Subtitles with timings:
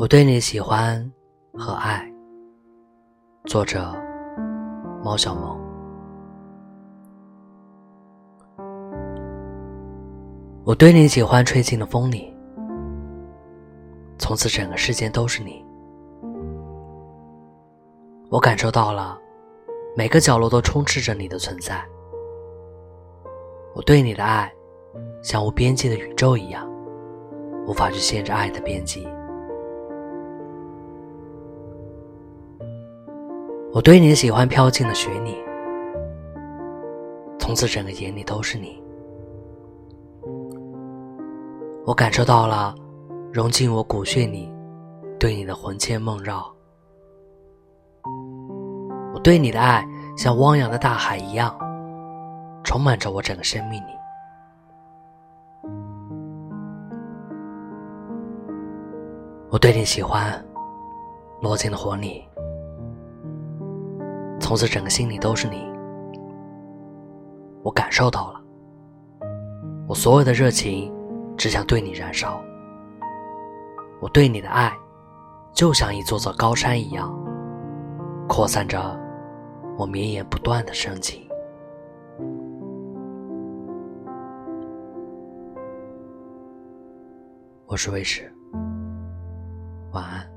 [0.00, 1.12] 我对你喜欢
[1.52, 2.10] 和爱，
[3.44, 3.94] 作者
[5.04, 5.60] 猫小萌。
[10.64, 12.34] 我对你喜欢吹进了风里，
[14.18, 15.62] 从此整个世界都是你。
[18.30, 19.18] 我感受到了
[19.94, 21.84] 每个角落都充斥着你的存在。
[23.74, 24.50] 我对你的爱，
[25.22, 26.66] 像无边际的宇宙一样，
[27.66, 29.06] 无法去限制爱的边际。
[33.72, 35.36] 我对你的喜欢飘进了雪里，
[37.38, 38.82] 从此整个眼里都是你。
[41.86, 42.74] 我感受到了
[43.32, 44.52] 融进我骨血里
[45.20, 46.52] 对你的魂牵梦绕。
[49.14, 51.56] 我对你的爱像汪洋的大海一样，
[52.64, 53.92] 充满着我整个生命里。
[59.48, 60.44] 我对你喜欢
[61.40, 62.29] 落进了火里。
[64.50, 65.64] 从此，整个心里都是你。
[67.62, 68.40] 我感受到了，
[69.86, 70.92] 我所有的热情
[71.36, 72.42] 只想对你燃烧。
[74.00, 74.76] 我对你的爱，
[75.52, 77.16] 就像一座座高山一样，
[78.28, 78.98] 扩散着
[79.78, 81.24] 我绵延不断的深情。
[87.66, 88.28] 我是卫士，
[89.92, 90.28] 晚安。